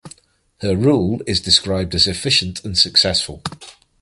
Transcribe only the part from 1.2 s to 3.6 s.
is described as efficient and successful.